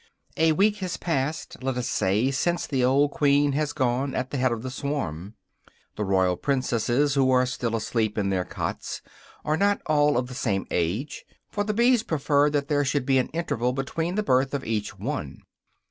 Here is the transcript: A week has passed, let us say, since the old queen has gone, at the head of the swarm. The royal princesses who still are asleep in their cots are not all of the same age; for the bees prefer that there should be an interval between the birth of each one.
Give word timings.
A 0.35 0.51
week 0.53 0.77
has 0.77 0.97
passed, 0.97 1.61
let 1.63 1.77
us 1.77 1.87
say, 1.87 2.31
since 2.31 2.65
the 2.65 2.83
old 2.83 3.11
queen 3.11 3.51
has 3.51 3.71
gone, 3.71 4.15
at 4.15 4.31
the 4.31 4.37
head 4.37 4.51
of 4.51 4.63
the 4.63 4.71
swarm. 4.71 5.35
The 5.95 6.03
royal 6.03 6.37
princesses 6.37 7.13
who 7.13 7.45
still 7.45 7.73
are 7.75 7.77
asleep 7.77 8.17
in 8.17 8.29
their 8.31 8.43
cots 8.43 9.03
are 9.45 9.57
not 9.57 9.79
all 9.85 10.17
of 10.17 10.25
the 10.25 10.33
same 10.33 10.65
age; 10.71 11.23
for 11.51 11.63
the 11.63 11.75
bees 11.75 12.01
prefer 12.01 12.49
that 12.49 12.67
there 12.67 12.83
should 12.83 13.05
be 13.05 13.19
an 13.19 13.27
interval 13.29 13.73
between 13.73 14.15
the 14.15 14.23
birth 14.23 14.55
of 14.55 14.65
each 14.65 14.97
one. 14.97 15.43